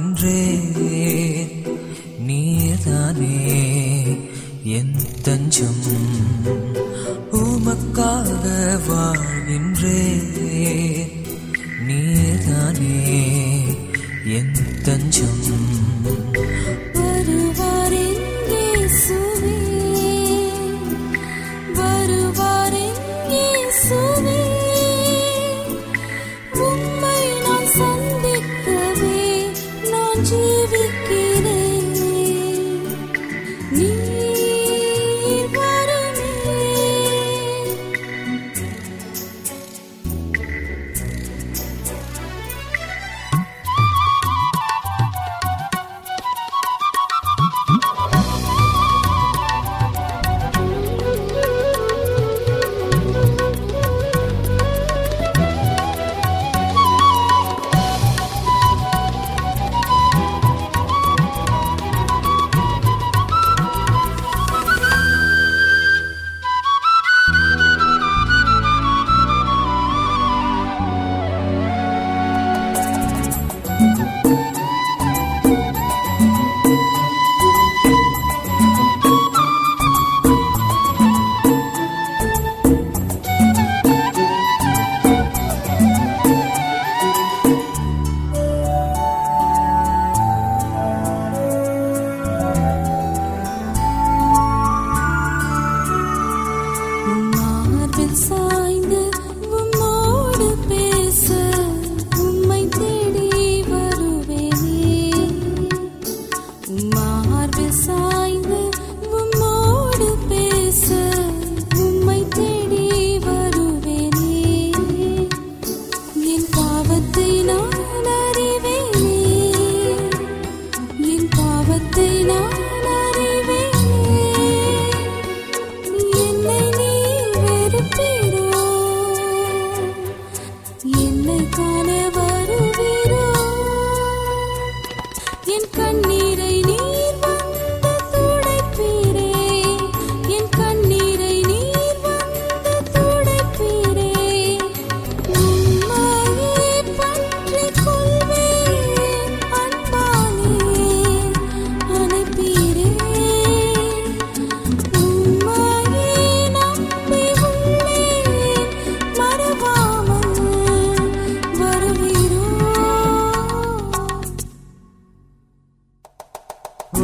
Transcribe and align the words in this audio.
வாழ்கின்றேன் 0.00 1.54
நீதானே 2.18 3.36
என் 4.64 4.96
தஞ்சம். 5.22 6.09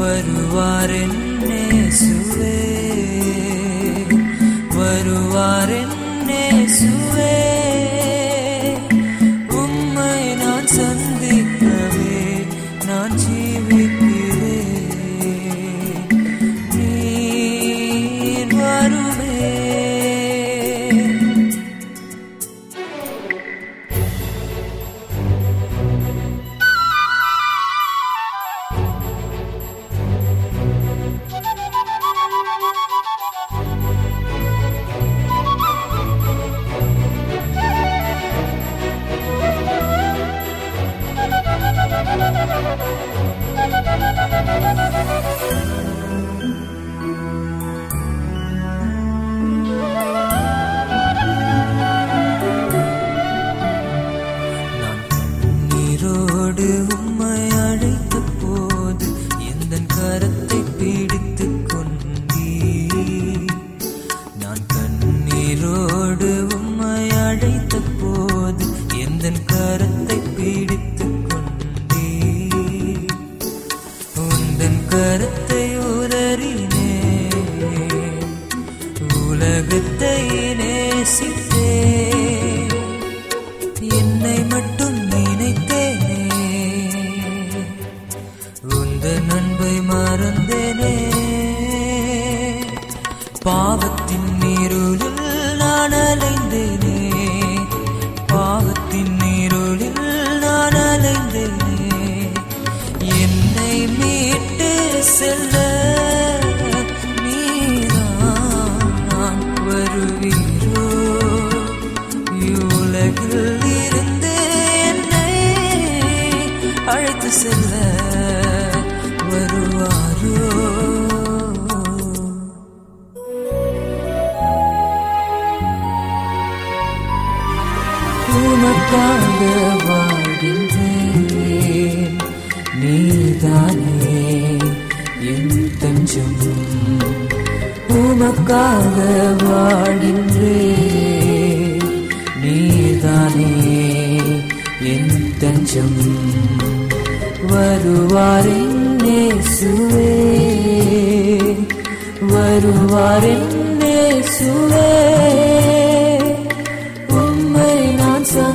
വരുവാരെന്നേ 0.06 1.62
സുവേ 2.00 2.65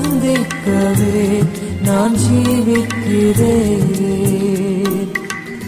சந்திக்கவே 0.01 1.23
நான் 1.85 2.15
ஜீவிக்கிறேன் 2.21 3.91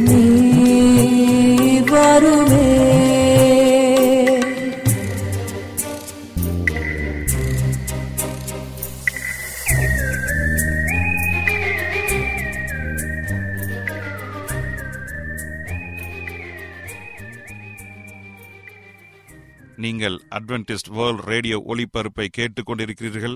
நீ 0.06 0.22
வருமே. 1.92 2.70
நீங்கள் 19.84 20.16
அட்வென்டிஸ்ட் 20.30 20.90
வேர்ல்ட் 20.98 21.24
ரேடியோ 21.32 21.58
ஒளிபரப்பை 21.72 22.28
கேட்டுக்கொண்டிருக்கிறீர்கள். 22.38 23.36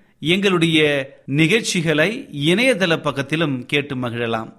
எங்களுடைய 0.23 0.79
நிகழ்ச்சிகளை 1.25 2.29
இணையதள 2.31 2.95
பக்கத்திலும் 2.95 3.65
கேட்டு 3.65 3.95
மகிழலாம். 3.95 4.53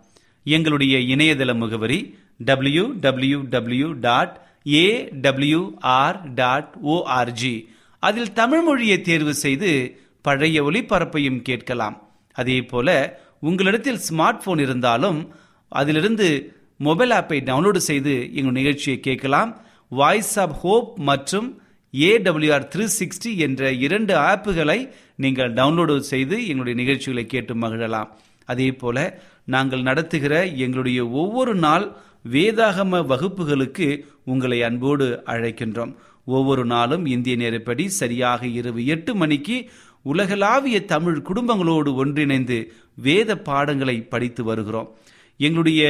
எங்களுடைய 0.44 0.98
இணையதள 0.98 1.54
முகவரி 1.54 2.18
W 2.38 2.92
W 3.00 3.40
W 3.40 3.92
dot 3.92 4.40
A 4.66 5.08
W 5.12 5.72
R 5.80 6.34
dot 6.34 6.74
ORG 6.86 7.66
அதில் 7.98 8.32
தமிழ் 8.32 8.62
மொழியை 8.62 9.00
தேர்வு 9.00 9.34
செய்து 9.34 10.00
பழைய 10.22 10.64
ஒளிபரப்பையும் 10.64 11.42
கேட்கலாம். 11.42 12.10
அதே 12.32 12.62
போல 12.62 13.20
உங்களிடத்தில் 13.40 14.00
ஸ்மார்ட் 14.10 14.42
போன் 14.42 14.58
இருந்தாலும் 14.58 15.34
அதிலிருந்து 15.68 16.56
மொபைல் 16.76 17.10
ஆப்பை 17.10 17.40
டவுன்லோடு 17.48 17.76
செய்து 17.76 18.34
எங்கள் 18.34 18.52
நிகழ்ச்சியை 18.52 19.00
கேட்கலாம். 19.00 19.62
வாய்ஸ் 19.88 20.38
ஆப் 20.38 20.52
ஹோப் 20.52 20.98
மற்றும் 20.98 21.61
ஏடபிள்யூஆர் 21.96 22.68
த்ரீ 22.74 22.86
சிக்ஸ்டி 22.98 23.36
என்ற 23.36 23.72
இரண்டு 23.72 24.14
ஆப்புகளை 24.14 24.90
நீங்கள் 25.16 25.52
டவுன்லோடு 25.52 25.98
செய்து 25.98 26.36
எங்களுடைய 26.46 26.80
நிகழ்ச்சிகளை 26.80 27.26
கேட்டு 27.26 27.54
மகிழலாம். 27.54 28.08
அதே 28.44 28.72
போல 28.72 29.22
நாங்கள் 29.44 29.82
நடத்துகிற 29.82 30.46
எங்களுடைய 30.46 31.08
ஒவ்வொரு 31.08 31.54
நாள் 31.54 31.92
வேதாகம 32.32 33.00
வகுப்புகளுக்கு 33.06 34.04
உங்களை 34.24 34.62
அன்போடு 34.62 35.22
அழைக்கின்றோம். 35.26 35.94
ஒவ்வொரு 36.24 36.64
நாளும் 36.64 37.06
இந்திய 37.06 37.36
நேரப்படி 37.36 37.86
சரியாக 37.86 38.46
இரவு 38.46 38.86
எட்டு 38.86 39.14
மணிக்கு 39.14 39.70
உலகளாவிய 40.02 40.84
தமிழ் 40.84 41.22
குடும்பங்களோடு 41.28 41.94
ஒன்றிணைந்து 41.94 42.72
வேத 42.94 43.38
பாடங்களை 43.38 44.02
படித்து 44.02 44.44
வருகிறோம். 44.44 44.96
எங்களுடைய 45.36 45.82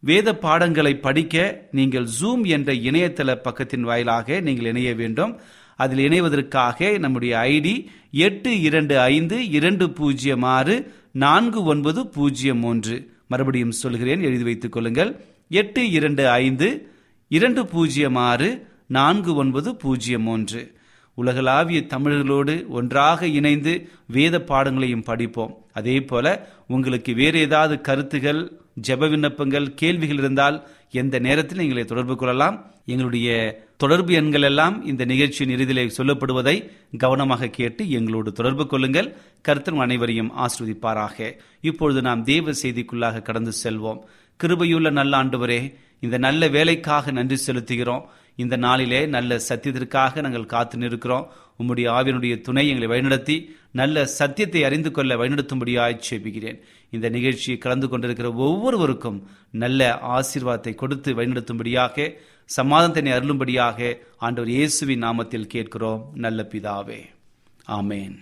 வேத 0.00 0.36
பாடங்களை 0.36 0.96
படிக்க 0.96 1.68
நீங்கள் 1.70 2.06
ஜூம் 2.20 2.46
என்ற 2.46 2.72
இணையதள 2.72 3.36
பக்கத்தின் 3.44 3.80
வாயிலாக 3.80 4.40
நீங்கள் 4.40 4.64
இணைய 4.64 4.94
வேண்டும். 4.94 5.40
அதில் 5.76 5.98
இணைவதற்காக 5.98 6.98
நம்முடைய 6.98 7.36
ஐடி 7.36 7.86
எட்டு 8.10 8.60
இரண்டு 8.60 9.00
ஐந்து 9.00 9.50
இரண்டு 9.50 9.90
பூஜ்ஜியம் 9.90 10.42
ஆறு 10.42 10.94
நான்கு 11.12 11.62
ஒன்பது 11.62 12.06
பூஜ்ஜியம் 12.06 12.58
மூன்று 12.58 12.96
மறுபடியும் 13.28 13.70
சொல்கிறேன் 13.70 14.22
எழுதி 14.22 14.42
வைத்துக் 14.42 14.72
கொள்ளுங்கள். 14.72 15.20
எட்டு 15.48 15.90
இரண்டு 15.90 16.28
ஐந்து 16.28 16.68
இரண்டு 17.28 17.66
பூஜ்ஜியம் 17.66 18.14
ஆறு 18.14 18.66
நான்கு 18.86 19.34
ஒன்பது 19.34 19.76
பூஜ்ஜியம் 19.76 20.22
மூன்று 20.22 20.79
உலகளாவிய 21.22 21.80
தமிழர்களோடு 21.94 22.54
ஒன்றாக 22.78 23.28
இணைந்து 23.38 23.72
வேத 24.16 24.36
பாடங்களையும் 24.50 25.06
படிப்போம். 25.08 25.54
அதே 25.78 25.96
போல 26.10 26.26
உங்களுக்கு 26.74 27.12
வேறு 27.20 27.38
ஏதாவது 27.46 27.74
கருத்துகள் 27.88 28.40
ஜெப 28.88 29.08
விண்ணப்பங்கள் 29.12 29.66
கேள்விகள் 29.80 30.20
இருந்தால் 30.22 30.56
எந்த 31.00 31.16
நேரத்தில் 31.26 31.64
எங்களை 31.64 31.84
தொடர்பு 31.84 32.14
கொள்ளலாம். 32.16 32.56
எங்களுடைய 32.86 33.28
தொடர்பு 33.82 34.12
எண்கள் 34.20 34.46
எல்லாம் 34.48 34.76
இந்த 34.90 35.02
நிகழ்ச்சியின் 35.12 35.52
இறுதியிலே 35.54 35.84
சொல்லப்படுவதை 35.98 36.56
கவனமாக 37.02 37.50
கேட்டு 37.58 37.82
எங்களோடு 37.98 38.30
தொடர்பு 38.38 38.64
கொள்ளுங்கள். 38.66 39.08
கருத்தன் 39.48 39.82
அனைவரையும் 39.86 40.32
ஆஸ்வதிப்பாராக 40.44 41.28
இப்பொழுது 41.70 42.00
நாம் 42.08 42.24
தேவ 42.30 42.52
செய்திக்குள்ளாக 42.62 43.22
கடந்து 43.28 43.52
செல்வோம். 43.64 44.00
கிருபையுள்ள 44.40 44.88
நல்ல 44.98 45.12
ஆண்டவரே 45.22 45.60
இந்த 46.00 46.18
நல்ல 46.18 46.48
வேலைக்காக 46.48 47.10
நன்றி 47.10 47.36
செலுத்துகிறோம். 47.46 48.04
இந்த 48.36 48.56
நாளிலே 48.56 49.06
நல்ல 49.06 49.40
சத்தியத்திற்காக 49.48 50.20
நாங்கள் 50.20 50.46
காத்து 50.46 50.78
நிற்கிறோம். 50.78 51.32
உம்முடைய 51.60 51.86
ஆவியனுடைய 51.96 52.40
துணை 52.40 52.68
எங்களை 52.68 52.88
வழிநடத்தி 52.92 53.50
நல்ல 53.72 54.04
சத்தியத்தை 54.06 54.64
அறிந்து 54.64 54.90
கொள்ள 54.90 55.16
வழிநடத்தும்படியாய் 55.16 55.96
சேபிக்கிறேன் 56.10 56.60
இந்த 56.90 57.08
நிகழ்ச்சியை 57.08 57.58
கலந்து 57.58 57.88
கொண்டிருக்கிற 57.88 58.32
ஒவ்வொருவருக்கும் 58.32 59.26
நல்ல 59.50 59.98
ஆசீர்வாதத்தை 60.02 60.74
கொடுத்து 60.74 61.12
வழிநடத்தும்படியாக 61.14 62.14
சமாதானத்தினை 62.56 63.12
அருளும்படியாக 63.16 63.98
ஆண்டவர் 64.16 64.48
இயேசுவின் 64.48 65.02
நாமத்தில் 65.02 65.46
கேட்கிறோம். 65.46 66.10
நல்ல 66.14 66.48
பிதாவே. 66.52 67.00
ஆமேன். 67.68 68.14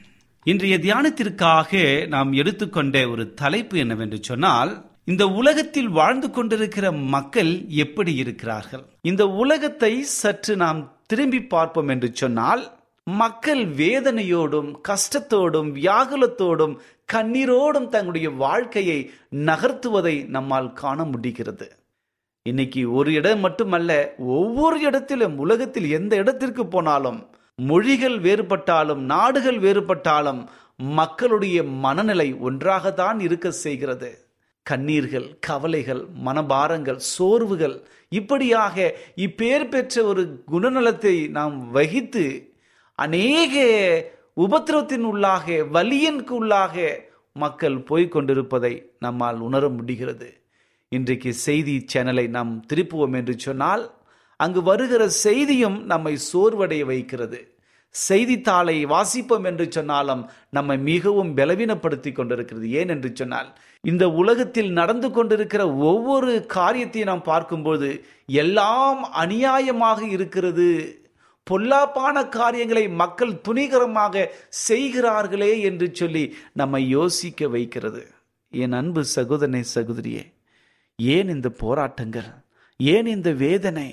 இன்றைய 0.44 0.78
தியானத்திற்காக 0.78 1.70
நாம் 2.08 2.32
எடுத்துக்கொண்ட 2.32 3.08
ஒரு 3.08 3.34
தலைப்பு 3.34 3.78
என்னவென்று 3.78 4.18
சொன்னால் 4.22 4.87
இந்த 5.08 5.26
உலகத்தில் 5.28 5.88
வாழ்ந்து 5.88 6.30
கொண்டிருக்கிற 6.30 6.92
மக்கள் 6.92 7.64
எப்படி 7.68 8.14
இருக்கிறார்கள்? 8.14 8.84
இந்த 9.00 9.26
உலகத்தை 9.26 10.02
சற்று 10.02 10.56
நாம் 10.56 11.02
திரும்பி 11.06 11.42
பார்ப்போம் 11.42 11.88
என்று 11.88 12.08
சொன்னால் 12.12 12.76
மக்கள் 13.04 13.66
வேதனையோடும் 13.66 14.74
கஷ்டத்தோடும் 14.88 15.70
வியாகுலத்தோடும் 15.78 16.74
கண்ணீரோடும் 17.12 17.88
தங்களுடைய 17.88 18.30
வாழ்க்கையை 18.30 19.10
நகர்த்துவதை 19.30 20.28
நம்மால் 20.28 20.72
காண 20.72 21.04
முடிகிறது. 21.04 21.72
இன்னைக்கு 22.42 22.92
ஒரு 22.92 23.12
இடம் 23.12 23.40
மட்டுமல்ல 23.40 24.14
ஒவ்வொரு 24.18 24.80
இடத்திலும் 24.80 25.38
உலகத்தில் 25.38 25.90
எந்த 25.90 26.16
இடத்திற்கு 26.16 26.66
போனாலும் 26.66 27.26
மொழிகள் 27.54 28.20
வேறுபட்டாலும் 28.20 28.98
நாடுகள் 28.98 29.58
வேறுபட்டாலும் 29.58 30.48
மக்களுடைய 30.76 31.62
மனநிலை 31.62 32.34
ஒன்றாகத்தான் 32.34 33.20
இருக்க 33.20 33.50
செய்கிறது. 33.50 34.27
கண்ணீர்கள் 34.70 35.28
கவலைகள் 35.40 36.02
மனபாரங்கள் 36.24 37.00
சோர்வுகள் 37.16 37.76
இப்படியாக 38.12 38.76
இப்பேர் 39.16 39.66
பெற்ற 39.68 40.04
ஒரு 40.04 40.22
குணநலத்தை 40.52 41.16
நாம் 41.30 41.56
வகித்து 41.70 42.24
அநேக 42.98 43.54
உபத்திரவத்தின் 44.36 45.06
உள்ளாக 45.12 45.46
வலியனுக்கு 45.72 46.34
உள்ளாக 46.40 46.86
மக்கள் 47.36 47.76
போய்கொண்டிருப்பதை 47.90 48.74
நம்மால் 48.98 49.40
உணர 49.40 49.68
முடிகிறது. 49.68 50.28
இன்றைக்கு 50.92 51.30
செய்தி 51.46 51.74
சேனலை 51.92 52.28
நாம் 52.28 52.52
திருப்புவோம் 52.72 53.16
என்று 53.16 53.34
சொன்னால் 53.38 53.84
அங்கு 54.40 54.60
வருகிற 54.62 55.02
செய்தியும் 55.08 55.78
நம்மை 55.84 56.14
சோர்வடைய 56.32 56.84
வைக்கிறது. 56.84 57.40
செய்தித்தாளை 57.94 58.76
வாசிப்போம் 58.86 59.46
என்று 59.50 59.66
சொன்னாலும் 59.70 60.22
நம்மை 60.50 60.76
மிகவும் 60.90 61.32
பலவீனப்படுத்தி 61.36 62.10
கொண்டிருக்கிறது. 62.12 62.66
ஏன் 62.80 62.88
என்று 62.88 63.10
சொன்னால் 63.14 63.48
இந்த 63.84 64.04
உலகத்தில் 64.20 64.70
நடந்து 64.70 65.10
கொண்டிருக்கிற 65.10 65.62
ஒவ்வொரு 65.90 66.32
காரியத்தையும் 66.56 67.10
நாம் 67.10 67.28
பார்க்கும்போது 67.32 67.88
எல்லாம் 68.42 69.02
அநியாயமாக 69.24 70.00
இருக்கிறது. 70.16 70.70
பொல்லாப்பான 71.46 72.16
காரியங்களை 72.28 72.84
மக்கள் 73.02 73.40
துணிகரமாக 73.46 74.24
செய்கிறார்களே 74.68 75.52
என்று 75.60 75.86
சொல்லி 75.92 76.24
நம்மை 76.52 76.82
யோசிக்க 76.88 77.48
வைக்கிறது. 77.48 78.02
என் 78.52 78.72
அன்பு 78.72 79.02
சகோதரனை 79.16 79.62
சகோதரியே 79.74 80.24
ஏன் 80.98 81.28
இந்த 81.28 81.48
போராட்டங்கள் 81.62 82.28
ஏன் 82.80 83.06
இந்த 83.06 83.30
வேதனை 83.44 83.88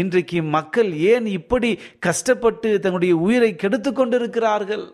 இன்றைக்கு 0.00 0.38
மக்கள் 0.56 0.90
ஏன் 1.12 1.26
இப்படி 1.38 1.70
கஷ்டப்பட்டு 2.06 2.68
தங்களுடைய 2.74 3.14
உயிரை 3.26 3.50
கெடுத்து 3.62 3.90
கொண்டிருக்கிறார்கள் 3.92 4.86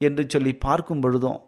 என்று 0.00 0.24
சொல்லி 0.32 0.52
பார்க்கும் 0.66 1.02
பொழுதும் 1.04 1.40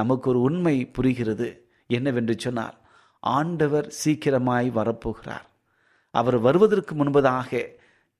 நமக்கு 0.00 0.26
ஒரு 0.30 0.40
உண்மை 0.48 0.76
புரிகிறது. 0.96 1.48
என்னவென்று 1.90 2.34
சொன்னால் 2.44 2.76
ஆண்டவர் 3.22 3.86
சீக்கிரமாய் 4.02 4.68
வரப்போகிறார். 4.78 5.46
அவர் 6.14 6.38
வருவதற்கு 6.46 6.92
முன்பதாக 6.94 7.50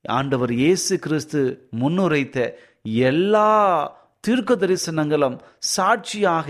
ஆண்டவர் 0.05 0.53
இயேசு 0.61 0.93
கிறிஸ்து 1.05 1.39
முன்னுரைத்த 1.81 2.37
எல்லா 3.07 3.51
தீர்க்க 4.25 4.55
தரிசனங்களும் 4.55 5.37
சாட்சியாக 5.73 6.47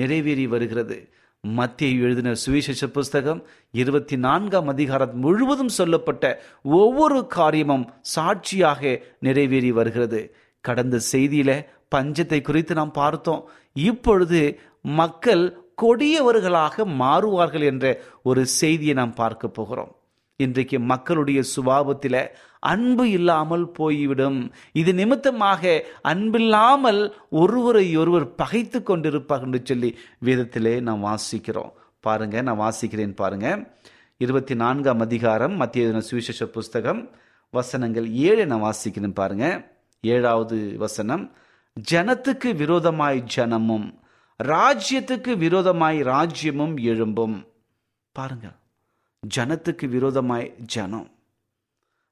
நிறைவேறி 0.00 0.46
வருகிறது. 0.54 0.98
மத்திய 1.44 2.04
எழுதின 2.04 2.28
சுவிசேஷ 2.44 2.82
புஸ்தகம் 2.96 3.40
இருபத்தி 3.70 4.16
நான்காம் 4.16 4.68
அதிகாரம் 4.68 5.16
முழுவதும் 5.16 5.68
சொல்லப்பட்ட 5.68 6.42
ஒவ்வொரு 6.62 7.26
காரியமும் 7.26 7.84
சாட்சியாக 8.00 9.00
நிறைவேறி 9.18 9.72
வருகிறது. 9.72 10.34
கடந்த 10.60 11.00
செய்தியில 11.12 11.66
பஞ்சத்தை 11.94 12.40
குறித்து 12.42 12.74
நாம் 12.74 12.90
பார்த்தோம். 12.90 13.48
இப்பொழுது 13.72 14.58
மக்கள் 14.80 15.44
கொடியவர்களாக 15.82 16.84
மாறுவார்கள் 16.84 17.64
என்ற 17.64 18.00
ஒரு 18.22 18.46
செய்தியை 18.46 18.94
நாம் 18.94 19.14
பார்க்க 19.14 19.48
போகிறோம். 19.48 19.92
இன்றைக்கு 20.36 20.80
மக்களுடைய 20.80 21.42
சுபாவத்தில் 21.56 22.30
அன்பு 22.60 23.10
இல்லாமல் 23.10 23.68
போய்விடும். 23.68 24.52
இது 24.72 24.94
நிமித்தமாக 24.94 25.84
அன்பில்லாமல் 26.02 27.12
ஒருவரை 27.30 27.96
ஒருவர் 27.96 28.34
பகைத்து 28.34 28.80
கொண்டிருப்பார் 28.80 29.40
என்று 29.40 29.60
சொல்லி 29.64 29.98
வேதத்திலே 30.24 30.80
நாம் 30.80 31.04
வாசிக்கிறோம். 31.04 31.72
பாருங்க 32.08 32.42
நான் 32.46 32.62
வாசிக்கிறேன் 32.64 33.18
பாருங்க. 33.22 33.48
இருபத்தி 34.24 34.54
நான்காம் 34.62 35.02
அதிகாரம் 35.06 35.56
மத்திய 35.60 36.00
சுவிசேஷ 36.08 36.46
புஸ்தகம் 36.56 37.02
வசனங்கள் 37.54 38.06
ஏழு 38.28 38.44
நான் 38.50 38.64
வாசிக்கிறேன் 38.66 39.18
பாருங்க. 39.20 39.46
ஏழாவது 40.00 40.58
வசனம் 40.84 41.24
ஜனத்துக்கு 41.90 42.50
விரோதமாய் 42.62 43.18
ஜனமும் 43.34 43.86
ராஜ்யத்துக்கு 44.44 45.32
விரோதமாய் 45.44 45.98
ராஜ்யமும் 46.12 46.74
எழும்பும். 46.90 47.36
பாருங்க 48.16 48.48
ஜனத்துக்கு 49.22 49.86
விரோதமாய் 49.94 50.48
ஜனம் 50.74 51.08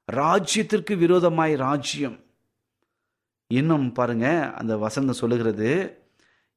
ராஜ்யத்திற்கு 0.07 0.93
விரோதமாய் 1.03 1.53
ராஜ்யம். 1.65 2.17
இன்னும் 3.47 3.87
பாருங்க 3.97 4.27
அந்த 4.59 4.73
வசனம் 4.85 5.19
சொல்லுகிறது 5.21 5.69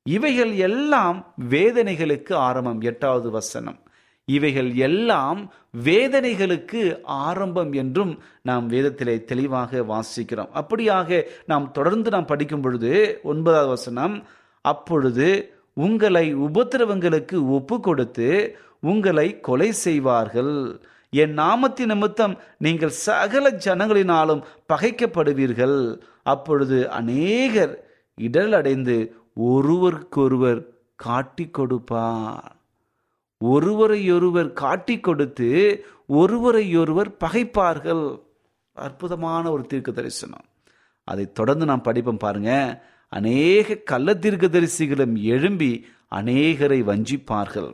இவைகள் 0.02 0.52
எல்லாம் 0.54 1.34
வேதனைகளுக்கு 1.50 2.34
ஆரம்பம். 2.34 2.80
எட்டாவது 2.80 3.30
வசனம். 3.30 3.78
இவைகள் 4.24 4.74
எல்லாம் 4.74 5.52
வேதனைகளுக்கு 5.84 6.98
ஆரம்பம் 7.02 7.72
என்றும் 7.72 8.18
நாம் 8.42 8.70
வேதத்திலே 8.70 9.24
தெளிவாக 9.24 9.80
வாசிக்கிறோம். 9.80 10.50
அப்படியாக 10.54 11.22
நாம் 11.46 11.70
தொடர்ந்து 11.70 12.10
நாம் 12.10 12.24
படிக்கும் 12.24 12.60
பொழுது 12.60 13.20
ஒன்பதாவது 13.22 13.68
வசனம் 13.68 14.24
அப்பொழுது 14.60 15.54
உங்களை 15.74 16.36
உபத்திரவங்களுக்கு 16.36 17.48
ஒப்பு 17.48 17.80
கொடுத்து 17.80 18.58
உங்களை 18.80 19.40
கொலை 19.40 19.72
செய்வார்கள். 19.72 20.80
என் 21.10 21.38
நாமத்தின் 21.38 21.86
நிமித்தம் 21.86 22.38
நீங்கள் 22.58 22.90
சகல 22.90 23.50
ஜனங்களினாலும் 23.50 24.42
பகைக்கப்படுவீர்கள். 24.72 26.00
அப்பொழுது 26.22 26.90
அநேகர் 26.90 27.88
இடல் 28.14 28.52
அடைந்து 28.52 29.19
ஒருவருக்கொருவர் 29.48 30.60
காட்டி 30.96 31.44
கொடுப்பார் 31.46 32.56
ஒருவரையொருவர் 33.40 34.50
காட்டி 34.62 34.96
கொடுத்து 35.00 35.48
ஒருவரையொருவர் 36.20 37.10
பகைப்பார்கள். 37.24 38.04
அற்புதமான 38.76 39.44
ஒரு 39.50 39.62
தீர்க்க 39.70 39.90
தரிசனம் 39.92 40.46
அதை 41.04 41.24
தொடர்ந்து 41.32 41.64
நாம் 41.70 41.86
படிப்போம் 41.88 42.24
பாருங்க. 42.24 42.52
அநேக 43.12 43.76
கள்ள 43.90 44.08
தீர்க்க 44.14 44.46
தரிசிகளும் 44.48 45.14
எழும்பி 45.34 45.72
அநேகரை 46.18 46.80
வஞ்சிப்பார்கள். 46.90 47.70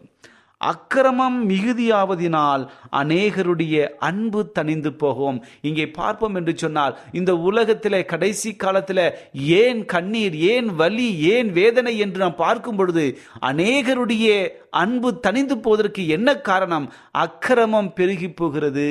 அக்கிரமம் 0.60 1.48
மிகுதியாவதினால் 1.48 2.62
அநேகருடைய 2.90 3.88
அன்பு 3.98 4.52
தணிந்து 4.58 4.90
போகும். 4.92 5.44
இங்கே 5.60 5.86
பார்ப்போம் 5.90 6.34
என்று 6.34 6.52
சொன்னால் 6.56 6.98
இந்த 7.12 7.36
உலகத்திலே 7.36 8.04
கடைசி 8.04 8.54
காலத்தில் 8.56 9.02
ஏன் 9.32 9.84
கண்ணீர் 9.84 10.36
ஏன் 10.52 10.74
வலி 10.74 11.08
ஏன் 11.18 11.52
வேதனை 11.52 11.98
என்று 11.98 12.18
நாம் 12.18 12.34
பார்க்கும் 12.34 12.76
பொழுது 12.76 13.18
அநேகருடைய 13.40 14.26
அன்பு 14.70 15.20
தணிந்து 15.26 15.56
போவதற்கு 15.56 16.08
என்ன 16.08 16.28
காரணம்? 16.40 16.92
அக்கிரமம் 17.12 17.92
பெருகி 17.92 18.28
போகிறது. 18.30 18.88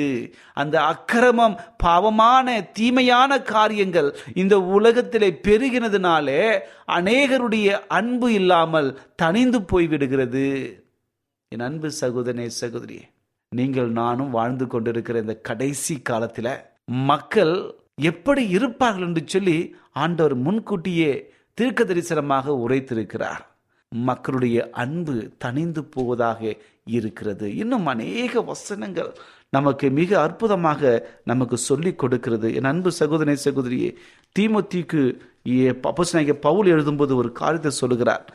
அந்த 0.54 0.76
அக்கிரமம் 0.82 1.58
பாவமான 1.76 2.60
தீமையான 2.72 3.42
காரியங்கள் 3.42 4.16
இந்த 4.34 4.60
உலகத்திலே 4.60 5.40
பெருகினதுனாலே 5.48 6.40
அநேகருடைய 6.86 7.68
அன்பு 7.88 8.32
இல்லாமல் 8.32 8.90
தணிந்து 9.22 9.60
போய்விடுகிறது. 9.72 10.48
என் 11.56 11.64
அன்பு 11.66 11.88
சகோதரனே 12.00 12.46
சகோதரியே 12.60 13.04
நீங்கள் 13.52 13.90
நானும் 13.98 14.30
வாழ்ந்து 14.30 14.64
கொண்டிருக்கிற 14.72 15.16
இந்த 15.24 15.34
கடைசி 15.48 15.94
காலத்தில் 16.08 16.50
மக்கள் 17.10 17.52
எப்படி 18.10 18.42
இருப்பார்கள் 18.48 19.06
என்று 19.08 19.22
சொல்லி 19.34 19.54
ஆண்டவர் 20.02 20.34
முன்கூட்டியே 20.46 21.12
தீர்க்க 21.58 21.84
தரிசனமாக 21.84 22.56
உரைத்திருக்கிறார். 22.64 23.42
மக்களுடைய 23.92 24.56
அன்பு 24.82 25.14
தணிந்து 25.44 25.82
போவதாக 25.94 26.40
இருக்கிறது. 26.96 27.46
இன்னும் 27.62 27.86
அநேக 27.86 28.42
வசனங்கள் 28.50 29.10
நமக்கு 29.56 29.88
மிக 30.00 30.10
அற்புதமாக 30.20 30.82
நமக்கு 31.24 31.58
சொல்லிக் 31.68 32.00
கொடுக்கிறது. 32.02 32.50
என் 32.54 32.70
அன்பு 32.72 32.92
சகோதரனை 33.00 33.38
சகோதரியே 33.44 33.90
தீமத்திக்கு 34.38 35.02
அப்போஸ்தலனாகிய 35.86 36.36
பவுல் 36.48 36.72
எழுதும்போது 36.74 37.14
ஒரு 37.22 37.32
காரியத்தை 37.42 37.72
சொல்லுகிறார். 37.82 38.26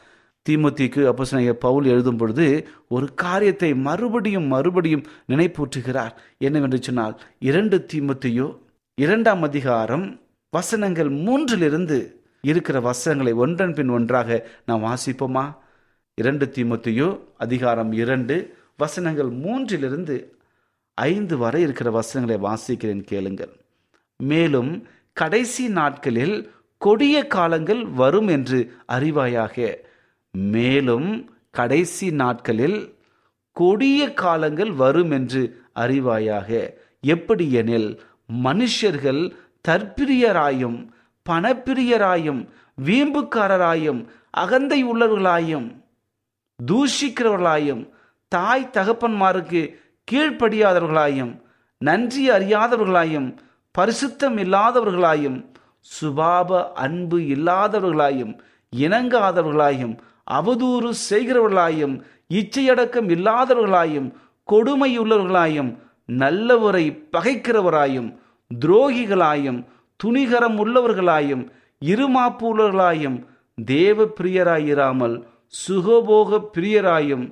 தீமத்திக்கு 0.49 1.01
அப்போஸ்தலனாகிய 1.09 1.51
பவுல் 1.51 1.85
எழுதும் 1.85 2.17
பொழுது 2.17 2.67
ஒரு 2.87 3.13
காரியத்தை 3.13 3.73
மறுபடியும் 3.73 4.43
மறுபடியும் 4.43 5.03
நினைப்பூற்றுகிறார் 5.27 6.13
என்னவென்று 6.37 6.83
சொன்னால் 6.83 7.21
இரண்டு 7.39 7.85
தீமத்தையோ 7.93 8.57
இரண்டாம் 8.97 9.41
அதிகாரம் 9.41 10.19
வசனங்கள் 10.49 11.09
மூன்றிலிருந்து 11.09 11.97
இருக்கிற 12.41 12.79
வசனங்களை 12.79 13.33
ஒன்றன் 13.33 13.73
பின் 13.73 13.89
ஒன்றாக 13.89 14.49
நாம் 14.65 14.83
வாசிப்போமா? 14.83 15.55
இரண்டு 16.15 16.45
தீமத்தையோ 16.45 17.19
அதிகாரம் 17.37 17.91
இரண்டு 17.91 18.57
வசனங்கள் 18.77 19.29
மூன்றிலிருந்து 19.29 20.17
ஐந்து 20.93 21.37
வரை 21.37 21.61
இருக்கிற 21.61 21.91
வசனங்களை 21.91 22.39
வாசிக்கிறேன் 22.49 23.03
கேளுங்கள். 23.03 23.53
மேலும் 24.17 24.87
கடைசி 25.13 25.67
நாட்களில் 25.67 26.51
கொடிய 26.77 27.27
காலங்கள் 27.27 27.85
வரும் 27.85 28.27
என்று 28.27 28.59
அறிவாயாக 28.87 29.89
மேலும் 30.33 31.09
கடைசி 31.51 32.11
நாட்களில் 32.11 32.79
கொடிய 33.55 34.13
காலங்கள் 34.13 34.71
வரும் 34.73 35.11
என்று 35.11 35.41
அறிவாயாக. 35.75 36.49
எப்படி 37.03 37.51
எனில் 37.51 37.89
மனுஷர்கள் 38.43 39.21
தற்பிரியராயும் 39.67 40.79
பணப்பிரியராயும் 41.29 42.41
வீம்புக்காரராயும் 42.77 44.01
அகந்தை 44.37 44.85
உள்ளவர்களாயும் 44.85 45.67
தூஷிக்கிறவர்களாயும் 46.59 47.83
தாய் 48.31 48.71
தகப்பன்மாருக்கு 48.73 49.61
கீழ்ப்படியாதவர்களாயும் 50.07 51.33
நன்றி 51.81 52.29
அறியாதவர்களாயும் 52.29 53.29
பரிசுத்தம் 53.75 54.37
இல்லாதவர்களாயும் 54.37 55.39
சுபாப 55.91 56.71
அன்பு 56.75 57.19
இல்லாதவர்களாயும் 57.35 58.33
இணங்காதவர்களாயும் 58.73 59.95
அவதூறு 60.35 60.89
செய்கிறவர்களாயும் 61.09 61.95
இச்சையடக்கம் 62.31 63.09
இல்லாதவர்களாயும் 63.15 64.09
கொடுமையுள்ளவர்களாயும் 64.47 65.71
நல்லவரை 66.21 66.85
பகைக்கிறவராயும் 67.11 68.09
துரோகிகளாயும் 68.51 69.59
துணிகரம் 69.99 70.57
உள்ளவர்களாயும் 70.63 71.43
இருமாப்பு 71.81 72.45
உள்ளவர்களாயும் 72.51 73.17
தேவ 73.55 74.05
பிரியராயிராமல் 74.19 75.15
சுகபோக 75.67 76.39
பிரியராயும் 76.53 77.25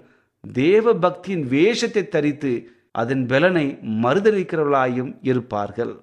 தேவ 0.44 0.94
பக்தியின் 0.94 1.46
வேஷத்தை 1.48 2.04
தரித்து 2.08 2.52
அதன் 2.92 3.26
பலனை 3.26 3.66
மறுதளிக்கிறவர்களாயும் 4.04 5.12
இருப்பார்கள். 5.22 5.94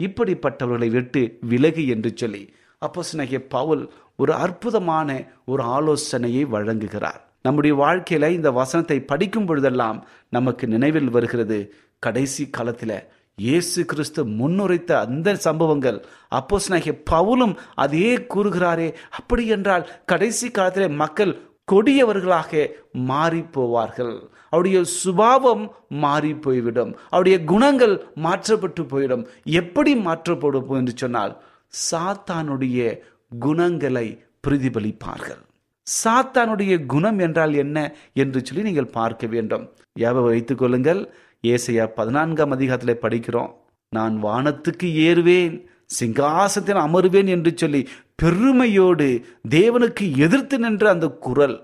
இப்படிப்பட்டவர்களை 0.00 0.88
விட்டு 0.90 1.22
விலகு 1.40 1.84
என்று 1.86 2.10
சொல்லி 2.14 2.42
அப்போ 2.82 3.02
சினகிய 3.02 3.40
பவுல் 3.48 3.82
ஒரு 4.20 4.34
அற்புதமான 4.34 5.24
ஒரு 5.46 5.62
ஆலோசனையை 5.62 6.44
வழங்குகிறார். 6.44 7.20
நம்முடைய 7.42 7.76
வாழ்க்கையில 7.76 8.30
இந்த 8.30 8.50
வசனத்தை 8.50 9.00
படிக்கும் 9.00 9.46
பொழுதெல்லாம் 9.46 10.06
நமக்கு 10.28 10.66
நினைவில் 10.66 11.10
வருகிறது 11.10 11.74
கடைசி 11.98 12.50
காலத்தில் 12.50 13.08
இயேசு 13.36 13.84
கிறிஸ்து 13.84 14.24
முன்னுரைத்த 14.24 14.92
அந்த 14.92 15.34
சம்பவங்கள் 15.34 16.04
அப்போஸ் 16.30 16.36
அப்போஸ்தலனாகிய 16.36 17.02
பவுலும் 17.10 17.56
அதே 17.74 18.16
கூறுகிறாரே 18.16 18.94
அப்படி 19.10 19.46
என்றால் 19.46 19.90
கடைசி 20.06 20.50
காலத்திலே 20.50 20.88
மக்கள் 20.88 21.40
கொடியவர்களாக 21.72 22.68
மாறி 22.92 23.40
போவார்கள் 23.40 24.20
அவருடைய 24.50 24.84
சுபாவம் 24.84 25.72
மாறி 25.88 26.34
போய்விடும் 26.34 26.96
அவருடைய 27.04 27.44
குணங்கள் 27.44 28.06
மாற்றப்பட்டு 28.14 28.82
போயிடும். 28.82 29.26
எப்படி 29.44 29.96
மாற்றப்படும்? 29.96 30.70
என்று 30.70 30.92
சொன்னால் 30.94 31.42
சாத்தானுடைய 31.90 33.00
குணங்களை 33.32 34.24
பிரதிபலிப்பார்கள். 34.46 35.42
சாத்தானுடைய 35.86 36.86
குணம் 36.86 37.18
என்றால் 37.18 37.54
என்ன 37.54 37.94
என்று 38.12 38.44
சொல்லி 38.44 38.62
நீங்கள் 38.62 38.94
பார்க்க 38.98 39.26
வேண்டும். 39.26 39.64
யாவை 39.98 40.24
வைத்துக் 40.24 40.58
கொள்ளுங்கள். 40.58 41.00
ஏசையா 41.42 41.86
பதினான்காம் 41.86 42.50
அதிகாரத்தில் 42.50 43.02
படிக்கிறோம். 43.02 43.52
நான் 43.88 44.22
வானத்துக்கு 44.22 44.88
ஏறுவேன் 45.08 45.66
சிங்காசத்தில் 46.00 46.80
அமருவேன் 46.86 47.26
என்று 47.26 47.52
சொல்லி 47.56 47.88
பெருமையோடு 48.14 49.24
தேவனுக்கு 49.50 50.16
எதிர்த்து 50.16 50.58
நின்ற 50.58 50.90
அந்த 50.90 51.08
குரல் 51.08 51.56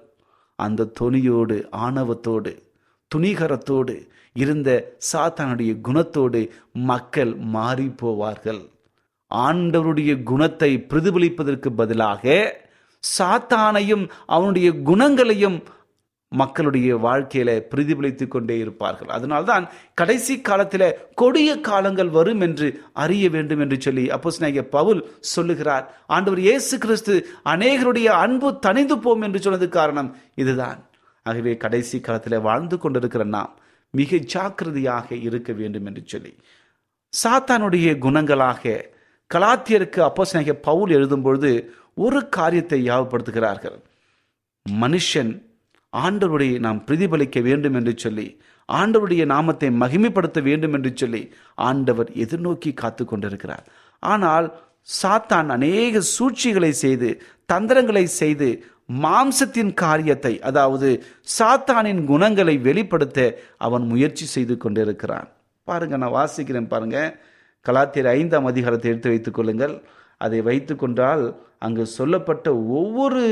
அந்த 0.59 0.91
தொனியோடு 1.01 1.57
ஆணவத்தோடு 1.77 2.53
துணிகரத்தோடு 3.15 3.95
இருந்த 4.35 4.97
சாத்தானுடைய 5.13 5.73
குணத்தோடு 5.89 6.41
மக்கள் 6.73 7.35
மாறி 7.37 7.87
போவார்கள். 8.03 8.63
ஆண்டவருடைய 9.43 10.13
குணத்தை 10.23 10.71
பிரதிபலிப்பதற்கு 10.91 11.71
பதிலாக 11.81 12.25
சாத்தானையும் 13.03 14.05
அவனுடைய 14.27 14.69
குணங்களையும் 14.81 15.59
மக்களுடைய 16.33 16.91
வாழ்க்கையில 16.97 17.51
பிரதிபலித்துக் 17.73 18.31
கொண்டே 18.31 18.55
இருப்பார்கள். 18.59 19.09
அதனால்தான் 19.09 19.65
கடைசி 19.95 20.35
காலத்தில் 20.41 20.87
கொடிய 21.15 21.51
காலங்கள் 21.61 22.11
வரும் 22.11 22.41
என்று 22.41 22.69
அறிய 22.93 23.25
வேண்டும் 23.31 23.63
என்று 23.65 23.77
சொல்லி 23.81 24.05
அப்போஸ்தலனாகிய 24.07 24.65
பவுல் 24.77 25.01
சொல்லுகிறார். 25.35 25.85
ஆண்டவர் 26.07 26.39
இயேசு 26.39 26.79
கிறிஸ்து 26.79 27.15
அநேகருடைய 27.45 28.09
அன்பு 28.25 28.51
தணிந்து 28.67 28.97
போம் 29.01 29.23
என்று 29.23 29.41
சொன்னது 29.41 29.69
காரணம் 29.69 30.11
இதுதான். 30.35 30.81
ஆகவே 31.27 31.53
கடைசி 31.57 32.01
காலத்தில் 32.01 32.45
வாழ்ந்து 32.49 32.79
கொண்டிருக்கிற 32.79 33.25
நாம் 33.37 33.53
மிக 33.95 34.17
ஜாக்கிரதையாக 34.35 35.09
இருக்க 35.27 35.51
வேண்டும் 35.53 35.87
என்று 35.87 36.03
சொல்லி 36.07 36.33
சாத்தானுடைய 37.13 37.89
குணங்களாக 37.99 38.63
கலாத்தியருக்கு 39.35 40.01
அப்போஸ்தலனாகிய 40.07 40.57
பவுல் 40.69 40.93
எழுதும் 40.99 41.25
பொழுது 41.27 41.51
ஒரு 42.05 42.21
காரியத்தை 42.37 42.79
யாவப்படுத்துகிறார்கள் 42.91 43.79
மனுஷன் 44.67 45.33
ஆண்டவருடைய 45.93 46.55
நாம் 46.67 46.85
பிரதிபலிக்க 46.87 47.39
வேண்டும் 47.49 47.77
என்று 47.81 47.93
சொல்லி 48.05 48.27
ஆண்டவருடைய 48.69 49.25
நாமத்தை 49.33 49.69
மகிமைப்படுத்த 49.83 50.39
வேண்டும் 50.43 50.75
என்று 50.77 50.91
சொல்லி 51.01 51.21
ஆண்டவர் 51.69 52.11
எதிர்நோக்கி 52.25 52.71
காத்து 52.75 53.03
கொண்டிருக்கிறார். 53.05 53.65
ஆனால் 54.03 54.47
சாத்தான் 55.01 55.49
அநேக 55.57 56.01
சூழ்ச்சிகளை 56.15 56.71
செய்து 56.85 57.09
தந்திரங்களை 57.53 58.05
செய்து 58.21 58.49
மாம்சத்தின் 59.05 59.73
காரியத்தை 59.83 60.33
அதாவது 60.49 60.89
சாத்தானின் 61.39 62.03
குணங்களை 62.11 62.57
வெளிப்படுத்த 62.69 63.21
அவன் 63.67 63.85
முயற்சி 63.93 64.27
செய்து 64.35 64.57
கொண்டிருக்கிறான். 64.65 65.29
பாருங்க 65.69 65.97
நான் 66.03 66.17
வாசிக்கிறேன் 66.21 66.73
பாருங்க. 66.75 66.99
கலாத்திர 67.69 68.07
ஐந்தாம் 68.21 68.49
அதிகாரத்தை 68.53 68.91
எடுத்து 68.91 69.13
வைத்துக் 69.13 69.37
கொள்ளுங்கள். 69.39 69.75
அதை 70.25 70.39
வைத்து 70.49 70.75
கொண்டால் 70.77 71.25
அங்கு 71.67 71.85
சொல்லப்பட்ட 71.99 72.47
ஒவ்வொரு 72.79 73.23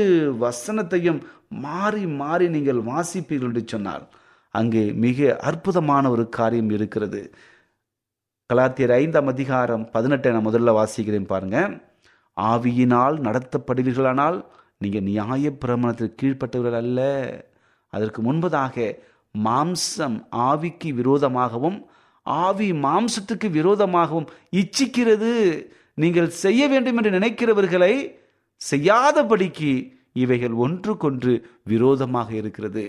வசனத்தையும் 0.43 1.19
மாறி 1.65 2.03
மாறி 2.21 2.45
நீங்கள் 2.55 2.81
வாசிப்பீர்கள் 2.91 3.51
என்று 3.51 3.63
சொன்னால் 3.73 4.05
அங்கு 4.59 4.81
மிக 5.05 5.37
அற்புதமான 5.49 6.09
ஒரு 6.15 6.23
காரியம் 6.37 6.71
இருக்கிறது. 6.77 7.21
கலாத்தியர் 8.49 8.93
ஐந்தாம் 9.01 9.29
அதிகாரம் 9.33 9.83
பதினெட்டை 9.93 10.31
நான் 10.31 10.47
முதல்ல 10.47 10.73
வாசிக்கிறேன் 10.79 11.31
பாருங்க. 11.33 11.57
ஆவியினால் 12.37 13.15
நடத்தப்படுவீர்களானால் 13.27 14.37
நீங்கள் 14.83 15.07
நியாய 15.09 15.51
பிரமாணத்திற்கு 15.63 16.19
கீழ்ப்பட்டவர்கள் 16.21 16.79
அல்ல. 16.83 17.01
அதற்கு 17.93 18.19
முன்பதாக 18.21 18.75
மாம்சம் 19.35 20.17
ஆவிக்கு 20.49 20.89
விரோதமாகவும் 20.99 21.77
ஆவி 22.25 22.69
மாம்சத்துக்கு 22.85 23.47
விரோதமாகவும் 23.57 24.27
இச்சிக்கிறது. 24.61 25.31
நீங்கள் 26.03 26.29
செய்ய 26.43 26.61
வேண்டும் 26.67 26.97
என்று 26.99 27.11
நினைக்கிறவர்களை 27.17 27.93
செய்யாதபடிக்கு 28.61 29.71
இவைகள் 30.23 30.55
ஒன்றுக்கொன்று 30.63 31.33
விரோதமாக 31.71 32.29
இருக்கிறது. 32.41 32.83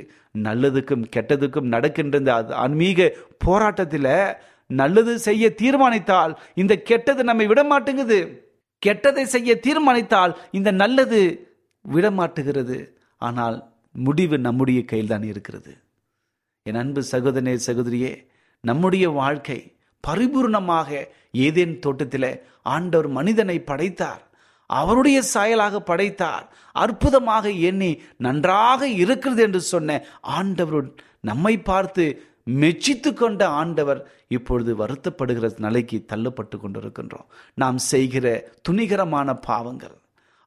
நல்லதுக்கும் 0.47 1.05
கெட்டதுக்கும் 1.15 1.71
நடக்கின்ற 1.75 2.19
இந்த 2.23 2.33
ஆன்மீக 2.65 3.09
போராட்டத்தில் 3.45 4.11
நல்லது 4.81 5.13
செய்ய 5.27 5.45
தீர்மானித்தால் 5.63 6.33
இந்த 6.63 6.75
கெட்டது 6.91 7.23
நம்மை 7.31 7.47
விட 7.51 7.63
மாட்டேங்குது 7.73 8.19
கெட்டதை 8.83 9.25
செய்ய 9.35 9.51
தீர்மானித்தால் 9.67 10.33
இந்த 10.59 10.71
நல்லது 10.83 11.21
விடமாட்டுகிறது. 11.85 12.79
ஆனால் 13.23 13.57
முடிவு 14.07 14.37
நம்முடைய 14.47 14.81
கையில் 14.91 15.13
தான் 15.13 15.27
இருக்கிறது. 15.33 15.73
என் 16.67 16.81
அன்பு 16.83 17.03
சகோதரனே 17.13 17.55
சகோதரியே 17.69 18.13
நம்முடைய 18.69 19.07
வாழ்க்கை 19.21 19.59
பரிபூர்ணமாக 20.05 20.91
ஏதேன் 21.47 21.75
தோட்டத்தில் 21.79 22.31
ஆண்டவர் 22.75 23.09
மனிதனை 23.19 23.57
படைத்தார். 23.71 24.23
அவருடைய 24.71 25.19
சாயலாக 25.35 25.81
படைத்தார். 25.91 26.45
அற்புதமாக 26.83 27.51
எண்ணி 27.69 27.91
நன்றாக 28.27 28.89
இருக்கிறது 29.03 29.43
என்று 29.47 29.61
சொன்ன 29.73 29.99
ஆண்டவர் 30.39 30.87
நம்மை 31.31 31.55
பார்த்து 31.71 32.05
மெச்சித்து 32.61 33.11
கொண்ட 33.15 33.43
ஆண்டவர் 33.61 34.01
இப்பொழுது 34.29 34.73
வருத்தப்படுகிற 34.81 35.51
நிலைக்கு 35.67 35.99
தள்ளப்பட்டு 36.13 36.57
கொண்டிருக்கின்றோம். 36.59 37.29
நாம் 37.63 37.79
செய்கிற 37.93 38.27
துணிகரமான 38.69 39.29
பாவங்கள் 39.49 39.97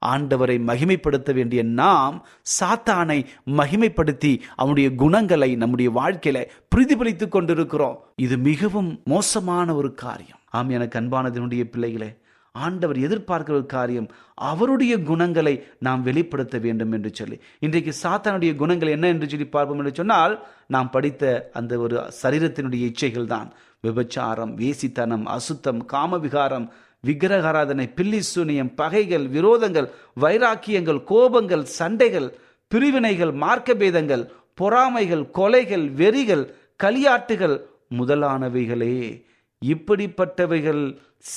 ஆண்டவரை 0.05 0.57
மகிமைப்படுத்த 0.69 1.33
வேண்டிய 1.33 1.63
நாம் 1.63 2.25
சாத்தானை 2.59 3.25
மகிமைப்படுத்தி 3.45 4.39
அவனுடைய 4.55 4.95
குணங்களை 4.95 5.55
நம்முடைய 5.55 5.91
வாழ்க்கையில 5.91 6.47
பிரதிபலித்துக் 6.75 7.31
கொண்டிருக்கிறோம். 7.31 7.99
இது 8.15 8.37
மிகவும் 8.37 9.01
மோசமான 9.05 9.75
ஒரு 9.75 9.93
காரியம். 9.93 10.39
ஆம் 10.49 10.69
எனக்கு 10.69 10.99
அன்பானதனுடைய 10.99 11.63
பிள்ளைகளே 11.63 12.17
ஆண்டவர் 12.55 12.97
எதிர்பார்க்கிற 12.97 13.49
ஒரு 13.49 13.65
காரியம் 13.65 14.07
அவருடைய 14.33 14.93
குணங்களை 14.99 15.63
நாம் 15.79 16.03
வெளிப்படுத்த 16.03 16.57
வேண்டும் 16.57 16.91
என்று 16.91 17.09
சொல்லி. 17.13 17.39
இன்றைக்கு 17.59 17.91
சாத்தானுடைய 18.03 18.55
குணங்கள் 18.55 18.89
என்ன 18.89 19.07
என்று 19.07 19.29
சொல்லி 19.29 19.47
பார்ப்போம் 19.47 19.77
என்று 19.77 19.93
சொன்னால் 19.93 20.45
நாம் 20.67 20.89
படித்த 20.89 21.49
அந்த 21.53 21.79
ஒரு 21.79 21.97
சரீரத்தினுடைய 22.23 22.91
இச்சைகள் 22.91 23.25
தான். 23.25 23.53
விபச்சாரம் 23.83 24.53
வேசித்தனம் 24.61 25.23
அசுத்தம் 25.23 25.81
காமவிகாரம் 25.93 26.67
விக்கிரகாராதனை 27.07 27.85
பில்லி 27.97 28.21
சூனியம் 28.31 28.73
பகைகள் 28.81 29.25
விரோதங்கள் 29.37 29.87
வைராக்கியங்கள் 30.21 31.01
கோபங்கள் 31.11 31.65
சண்டைகள் 31.79 32.29
பிரிவினைகள் 32.71 33.33
மார்க்கபேதங்கள் 33.43 34.23
பொறாமைகள் 34.61 35.25
கொலைகள் 35.39 35.85
வெறிகள் 36.01 36.45
களியாட்டுகள் 36.83 37.55
முதலானவைகளே. 37.99 38.95
இப்படிப்பட்டவைகள் 39.61 40.81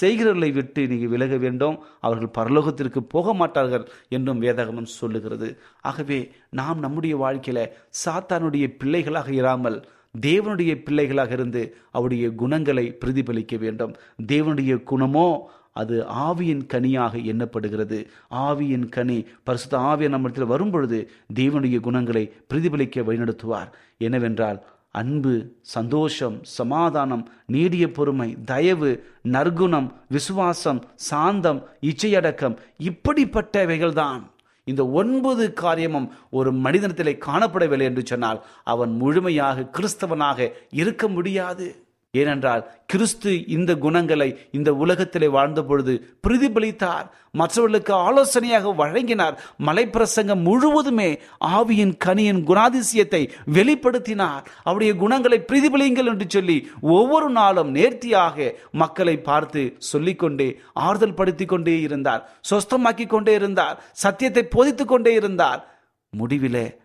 செய்கிறவர்களை 0.00 0.48
விட்டு 0.52 0.80
நீங்க 0.86 1.06
விலக 1.06 1.34
வேண்டும். 1.36 1.76
அவர்கள் 2.06 2.34
பரலோகத்திற்கு 2.38 3.00
போக 3.14 3.34
மாட்டார்கள் 3.34 3.84
என்றும் 4.08 4.42
வேதகமம் 4.44 4.90
சொல்லுகிறது. 4.98 5.48
ஆகவே 5.90 6.18
நாம் 6.58 6.78
நம்முடைய 6.78 7.14
வாழ்க்கையில 7.24 7.62
சாத்தானுடைய 8.02 8.66
பிள்ளைகளாக 8.80 9.30
இராமல் 9.42 9.78
தேவனுடைய 10.20 10.72
பிள்ளைகளாக 10.86 11.32
இருந்து 11.32 11.62
அவருடைய 11.96 12.26
குணங்களை 12.42 12.86
பிரதிபலிக்க 13.04 13.56
வேண்டும். 13.58 13.92
தேவனுடைய 14.32 14.74
குணமோ 14.90 15.28
அது 15.72 16.04
ஆவியின் 16.08 16.66
கனியாக 16.66 17.18
எண்ணப்படுகிறது. 17.18 18.06
ஆவியின் 18.30 18.88
கனி 18.88 19.26
பரிசுத்த 19.44 19.78
ஆவிய 19.78 20.08
நம்மிடத்தில் 20.08 20.48
வரும்பொழுது 20.48 21.10
தேவனுடைய 21.34 21.80
குணங்களை 21.80 22.32
பிரதிபலிக்க 22.48 23.02
வழிநடத்துவார். 23.02 23.72
என்னவென்றால் 23.98 24.64
அன்பு 24.90 25.52
சந்தோஷம் 25.60 26.38
சமாதானம் 26.42 27.28
நீடிய 27.46 27.90
பொறுமை 27.90 28.36
தயவு 28.44 29.06
நற்குணம் 29.22 29.92
விசுவாசம் 30.08 30.84
சாந்தம் 30.94 31.68
இச்சையடக்கம் 31.80 32.56
இப்படிப்பட்டவைகள்தான். 32.78 34.22
இந்த 34.64 34.88
ஒன்பது 34.88 35.52
காரியமும் 35.52 36.12
ஒரு 36.30 36.52
மனிதனத்திலே 36.52 37.18
காணப்படவில்லை 37.26 37.82
என்று 37.82 38.02
சொன்னால் 38.06 38.44
அவன் 38.64 38.90
முழுமையாக 38.90 39.62
கிறிஸ்தவனாக 39.62 40.52
இருக்க 40.70 41.08
முடியாது. 41.08 41.84
ஏனென்றால் 42.14 42.62
கிறிஸ்து 42.86 43.46
இந்த 43.46 43.74
குணங்களை 43.74 44.38
இந்த 44.52 44.74
உலகத்திலே 44.74 45.28
வாழ்ந்த 45.28 45.62
பொழுது 45.62 46.16
பிரதிபலித்தார். 46.28 47.10
மற்றவர்களுக்கு 47.30 47.92
ஆலோசனையாக 47.94 48.70
வழங்கினார். 48.70 49.40
மலைப்பிரசங்கம் 49.66 50.42
முழுவதுமே 50.42 51.20
ஆவியின் 51.46 51.94
கனியின் 52.04 52.42
குணாதிசயத்தை 52.46 53.30
வெளிப்படுத்தினார். 53.52 54.44
அவருடைய 54.62 54.94
குணங்களை 54.94 55.44
பிரதிபலியுங்கள் 55.52 56.04
என்று 56.04 56.26
சொல்லி 56.28 56.68
ஒவ்வொரு 56.80 57.30
நாளும் 57.30 57.70
நேர்த்தியாக 57.70 58.54
மக்களை 58.72 59.18
பார்த்து 59.20 59.76
சொல்லிக்கொண்டே 59.78 60.60
ஆறுதல் 60.72 61.14
படுத்திக் 61.14 61.48
கொண்டே 61.48 61.80
இருந்தார். 61.80 62.40
சொஸ்தமாக்கி 62.50 63.06
கொண்டே 63.06 63.34
இருந்தார். 63.34 63.84
சத்தியத்தை 63.92 64.42
போதித்து 64.42 64.86
கொண்டே 64.86 65.14
இருந்தார். 65.14 65.78
முடிவிலே 66.18 66.76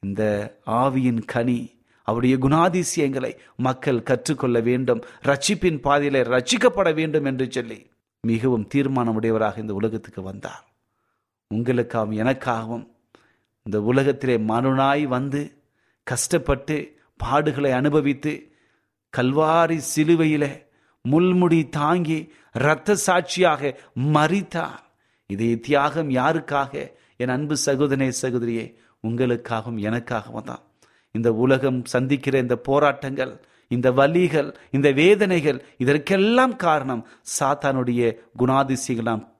இந்த 0.00 0.22
ஆவியின் 0.66 1.22
கனி 1.26 1.73
அவருடைய 2.04 2.36
குணாதிசயங்களை 2.36 3.32
மக்கள் 3.56 4.06
கற்றுக்கொள்ள 4.08 4.60
வேண்டும் 4.60 5.02
ரட்சிப்பின் 5.22 5.78
பாதையில 5.86 6.22
ரட்சிக்கப்பட 6.34 6.94
வேண்டும் 6.94 7.24
என்று 7.24 7.46
சொல்லி 7.50 7.78
மிகவும் 8.24 8.68
தீர்மானமுடையவராக 8.74 9.58
இந்த 9.58 9.74
உலகத்துக்கு 9.74 10.22
வந்தார். 10.22 10.64
உங்களுக்காகவும் 11.54 12.18
எனக்காகவும் 12.22 12.86
இந்த 13.62 13.78
உலகத்திலே 13.90 14.36
மனுனாய் 14.36 15.02
வந்து 15.02 15.40
கஷ்டப்பட்டு 16.02 16.76
பாடுகளை 17.24 17.70
அனுபவித்து 17.70 18.32
கல்வாரி 19.16 19.78
சிலுவையில 19.94 20.44
முள்முடி 21.04 21.60
தாங்கி 21.68 22.18
இரத்த 22.52 22.94
சாட்சியாக 23.06 23.80
மறித்தார் 24.12 24.82
இதே 25.26 25.50
தியாகம் 25.60 26.10
யாருக்காக? 26.10 26.72
என் 27.16 27.34
அன்பு 27.36 27.56
சகோதரனே 27.66 28.08
சகோதரியே 28.22 28.64
உங்களுக்காகவும் 29.06 29.80
எனக்காகவும் 29.88 30.48
தான். 30.50 30.62
இந்த 31.14 31.32
உலகம் 31.34 31.84
சந்திக்கிற 31.84 32.38
இந்த 32.38 32.56
போராட்டங்கள் 32.56 33.40
இந்த 33.68 33.90
வலிகள் 33.90 34.54
இந்த 34.70 34.92
வேதனைகள் 34.92 35.64
இதற்கெல்லாம் 35.76 36.56
காரணம் 36.56 37.06
சாத்தானுடைய 37.40 38.16
குணாதிசயங்கள் 38.38 39.02
நாம் 39.02 39.36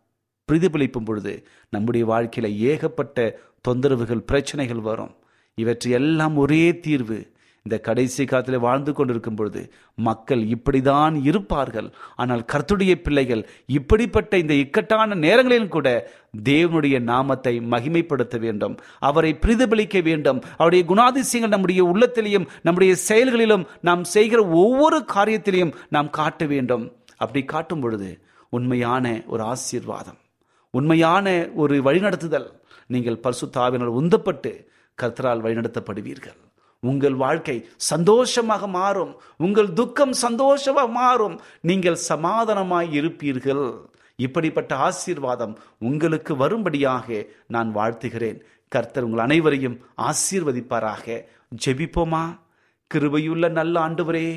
பிரதிபலிப்பும் 0.53 1.05
பொழுது 1.05 1.47
நம்முடைய 1.71 2.07
வாழ்க்கையில 2.07 2.57
ஏகப்பட்ட 2.57 3.41
தொந்தரவுகள் 3.69 4.19
பிரச்சனைகள் 4.19 4.81
வரும். 4.81 5.17
இவற்றையெல்லாம் 5.55 6.37
ஒரே 6.37 6.79
தீர்வு 6.79 7.34
இந்த 7.69 7.77
கடைசி 7.85 8.23
காலத்தில் 8.31 8.65
வாழ்ந்து 8.65 8.93
கொண்டிருக்கும் 8.93 9.37
பொழுது 9.37 9.61
மக்கள் 10.07 10.43
இப்படிதான் 10.55 11.15
இருப்பார்கள். 11.29 11.89
ஆனால் 12.21 12.43
கர்த்துடைய 12.53 12.95
பிள்ளைகள் 13.05 13.43
இப்படிப்பட்ட 13.79 14.33
இந்த 14.43 14.55
இக்கட்டான 14.55 15.17
நேரங்களிலும் 15.23 15.71
கூட 15.77 15.89
தேவனுடைய 16.51 16.99
நாமத்தை 17.13 17.55
மகிமைப்படுத்த 17.75 18.39
வேண்டும். 18.39 18.75
அவரை 19.09 19.33
பிரதிபலிக்க 19.45 20.03
வேண்டும். 20.03 20.43
அவருடைய 20.59 20.85
குணாதிசயங்கள் 20.93 21.55
நம்முடைய 21.55 21.83
உள்ளத்திலையும் 21.93 22.47
நம்முடைய 22.63 22.95
செயல்களிலும் 23.09 23.67
நாம் 23.81 24.05
செய்கிற 24.15 24.43
ஒவ்வொரு 24.63 25.01
காரியத்திலையும் 25.17 25.75
நாம் 25.89 26.15
காட்ட 26.21 26.45
வேண்டும். 26.55 26.87
அப்படி 27.17 27.45
காட்டும் 27.45 27.81
பொழுது 27.81 28.13
உண்மையான 28.49 29.17
ஒரு 29.27 29.43
ஆசீர்வாதம் 29.53 30.21
உண்மையான 30.71 31.27
ஒரு 31.55 31.75
வழிநடத்துதல். 31.83 32.49
நீங்கள் 32.87 33.23
பரிசுத்தாவினால் 33.25 33.99
உந்தப்பட்டு 34.01 34.53
கர்த்தரால் 34.99 35.45
வழிநடத்தப்படுவீர்கள். 35.47 36.39
உங்கள் 36.91 37.17
வாழ்க்கை 37.25 37.57
சந்தோஷமாக 37.91 38.67
மாறும். 38.79 39.13
உங்கள் 39.47 39.71
துக்கம் 39.73 40.15
சந்தோஷமாக 40.25 40.89
மாறும். 41.01 41.37
நீங்கள் 41.71 42.05
சமாதானமாய் 42.09 42.91
இருப்பீர்கள். 43.01 43.67
இப்படிப்பட்ட 44.19 44.73
ஆசீர்வாதம் 44.89 45.55
உங்களுக்கு 45.79 46.33
வரும்படியாக 46.43 47.07
நான் 47.55 47.71
வாழ்த்துகிறேன். 47.77 48.39
கர்த்தர் 48.73 49.07
உங்கள் 49.09 49.25
அனைவரையும் 49.29 49.77
ஆசீர்வதிப்பாராக. 50.09 51.07
ஜெபிப்போமா? 51.65 52.25
கிருபையுள்ள 52.91 53.45
நல்ல 53.59 53.75
ஆண்டவரே 53.87 54.29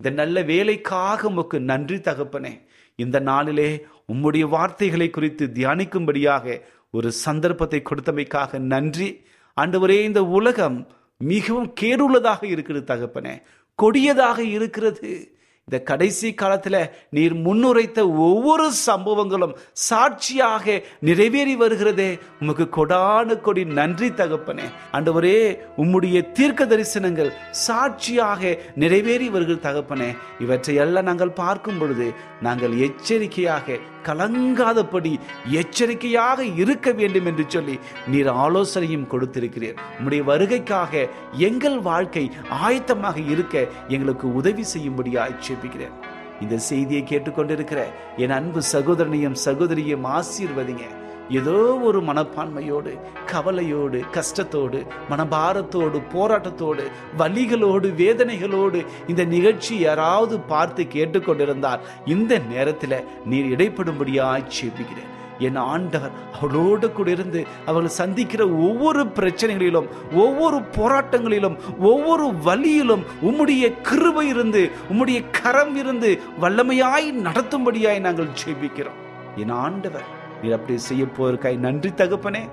இந்த 0.00 0.10
நல்ல 0.20 0.36
வேலைக்காக 0.52 1.28
உமக்கு 1.28 1.56
நன்றி 1.70 1.98
தகப்பனே. 2.08 2.54
இந்த 2.98 3.18
நாளிலே 3.30 3.70
உம்முடைய 4.12 4.44
வார்த்தைகளை 4.56 5.08
குறித்து 5.10 5.44
தியானிக்கும்படியாக 5.54 6.56
ஒரு 6.96 7.08
சந்தர்ப்பத்தை 7.24 7.80
கொடுத்தமைக்காக 7.82 8.58
நன்றி. 8.72 9.08
ஆண்டவரே 9.56 9.98
இந்த 10.08 10.20
உலகம் 10.38 10.78
மிகவும் 11.18 11.74
கேடுள்ளதாக 11.80 12.44
இருக்கிறது 12.44 12.94
தகப்பனே. 12.94 13.42
கொடியதாக 13.74 14.42
இருக்கிறது. 14.42 15.30
இந்த 15.70 15.84
கடைசி 15.84 16.34
காலத்தில் 16.34 16.90
நீர் 17.10 17.34
முன்னுரைத்த 17.34 17.98
ஒவ்வொரு 18.16 18.72
சம்பவங்களும் 18.86 19.54
சாட்சியாக 19.72 20.82
நிறைவேறி 21.00 21.56
வருகிறதே. 21.56 22.18
உமக்கு 22.40 22.68
கொடான 22.70 23.40
கொடி 23.40 23.64
நன்றி 23.64 24.08
தகப்பனே. 24.08 24.62
ஆண்டவரே 24.92 25.58
உம்முடைய 25.76 26.32
தீர்க்க 26.32 26.66
தரிசனங்கள் 26.66 27.32
சாட்சியாக 27.50 28.58
நிறைவேறி 28.74 29.28
வருகிற 29.28 29.72
தகப்பனே. 29.72 30.16
இவற்றை 30.40 30.74
எல்லாம் 30.74 31.04
நாங்கள் 31.04 31.30
பார்க்கும் 31.30 31.78
பொழுது 31.78 32.12
நாங்கள் 32.42 32.78
எச்சரிக்கையாக 32.78 33.78
கலங்காதபடி 34.08 35.12
எச்சரிக்கையாக 35.60 36.44
இருக்க 36.62 36.92
வேண்டும் 36.92 37.26
என்று 37.26 37.44
சொல்லி 37.48 37.78
நீர் 38.06 38.30
ஆலோசனையும் 38.44 39.08
கொடுத்திருக்கிறீர். 39.12 39.78
உம்முடைய 39.98 40.22
வருகைக்காக 40.30 41.08
எங்கள் 41.48 41.78
வாழ்க்கை 41.80 42.24
ஆயத்தமாக 42.66 43.16
இருக்க 43.30 43.66
எங்களுக்கு 43.88 44.34
உதவி 44.34 44.64
செய்யும்படியாய் 44.74 45.40
ஜெபிக்கிறேன். 45.48 45.96
இந்த 46.40 46.56
செய்தியை 46.58 47.02
கேட்டுக்கொண்டிருக்கிற 47.10 47.82
என் 48.16 48.36
அன்பு 48.38 48.62
சகோதரனையும் 48.72 49.36
சகோதரியும் 49.44 50.06
ஆசீர்வதிங்க. 50.18 50.86
ஏதோ 51.30 51.78
ஒரு 51.78 52.00
மனப்பான்மையோடு 52.00 52.98
கவலையோடு 53.26 54.04
கஷ்டத்தோடு 54.12 54.86
மனபாரத்தோடு 55.10 56.02
போராட்டத்தோடு 56.14 56.90
வலிகளோடு 57.18 57.88
வேதனைகளோடு 57.94 58.86
இந்த 59.06 59.24
நிகழ்ச்சி 59.24 59.78
யாராவது 59.78 60.40
பார்த்து 60.40 60.84
கேட்டுக்கொண்டிருந்தால் 60.84 61.80
இந்த 62.04 62.38
நேரத்தில் 62.38 63.04
நீர் 63.24 63.46
இடைப்படும்படியாய் 63.46 64.44
செபிக்கிறேன் 64.60 65.12
என் 65.38 65.56
ஆண்டவர் 65.56 66.10
அவளோடு 66.40 66.92
கூட 66.92 67.10
இருந்து 67.10 67.46
அவர்கள் 67.66 67.88
சந்திக்கிற 67.88 68.48
ஒவ்வொரு 68.48 69.04
பிரச்சனைகளிலும் 69.04 69.88
ஒவ்வொரு 70.12 70.56
போராட்டங்களிலும் 70.56 71.56
ஒவ்வொரு 71.78 72.34
வழியிலும் 72.34 73.04
உம்முடைய 73.22 73.82
கிருபை 73.82 74.28
இருந்து 74.28 74.70
உம்முடைய 74.92 75.24
கரம் 75.42 75.76
இருந்து 75.76 76.20
வல்லமையாய் 76.40 77.12
நடத்தும்படியாய் 77.12 78.00
நாங்கள் 78.00 78.28
ஜெபிக்கிறோம். 78.44 79.00
என் 79.36 79.50
ஆண்டவர் 79.50 80.15
நீர் 80.42 80.56
அப்படி 80.56 80.78
செய்ய 80.78 81.04
போருக்காய் 81.18 81.64
நன்றி 81.66 81.90
தகப்பனே. 81.90 82.48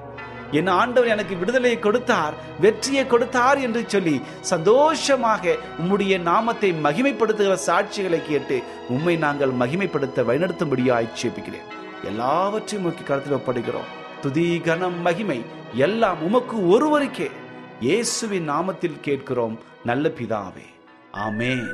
என் 0.51 0.67
ஆண்டவர் 0.67 1.11
எனக்கு 1.13 1.35
விடுதலையை 1.35 1.79
கொடுத்தார் 1.79 2.33
வெற்றியை 2.61 3.07
கொடுத்தார் 3.07 3.59
என்று 3.59 3.83
சொல்லி 3.87 4.21
சந்தோஷமாக 4.39 5.55
உம்முடைய 5.81 6.21
நாமத்தை 6.21 6.69
மகிமைப்படுத்துகிற 6.85 7.55
சாட்சிகளை 7.67 8.19
கேட்டு 8.27 8.57
உம்மை 8.89 9.15
நாங்கள் 9.17 9.53
மகிமைப்படுத்த 9.61 10.25
வழிநடத்தும்படியா 10.29 10.93
ஆட்சேபிக்கிறேன் 10.99 11.69
எல்லாவற்றையும் 12.09 12.85
நோக்கி 12.87 13.03
கருத்தில் 13.03 13.37
ஒப்படுகிறோம் 13.39 13.89
துதி 14.21 14.61
கனம் 14.65 15.01
மகிமை 15.01 15.39
எல்லாம் 15.73 16.21
உமக்கு 16.21 16.57
ஒருவருக்கே. 16.67 17.29
இயேசுவின் 17.79 18.49
நாமத்தில் 18.49 18.99
கேட்கிறோம். 18.99 19.59
நல்ல 19.83 20.09
பிதாவே. 20.09 20.67
ஆமேன். 21.13 21.73